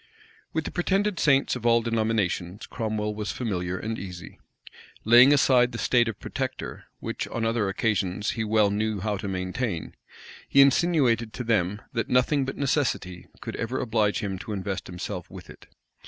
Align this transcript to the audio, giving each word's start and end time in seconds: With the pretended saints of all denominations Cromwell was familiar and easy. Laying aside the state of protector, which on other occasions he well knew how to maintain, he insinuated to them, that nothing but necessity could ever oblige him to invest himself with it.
With 0.51 0.63
the 0.65 0.71
pretended 0.71 1.19
saints 1.19 1.55
of 1.55 1.63
all 1.63 1.83
denominations 1.83 2.65
Cromwell 2.65 3.13
was 3.13 3.31
familiar 3.31 3.77
and 3.77 3.99
easy. 3.99 4.39
Laying 5.05 5.31
aside 5.31 5.73
the 5.73 5.77
state 5.77 6.07
of 6.07 6.19
protector, 6.19 6.85
which 6.99 7.27
on 7.27 7.45
other 7.45 7.69
occasions 7.69 8.31
he 8.31 8.43
well 8.43 8.71
knew 8.71 8.99
how 8.99 9.17
to 9.17 9.27
maintain, 9.27 9.93
he 10.49 10.59
insinuated 10.59 11.33
to 11.33 11.43
them, 11.43 11.81
that 11.93 12.09
nothing 12.09 12.45
but 12.45 12.57
necessity 12.57 13.27
could 13.41 13.55
ever 13.57 13.79
oblige 13.79 14.21
him 14.21 14.39
to 14.39 14.53
invest 14.53 14.87
himself 14.87 15.29
with 15.29 15.51
it. 15.51 15.67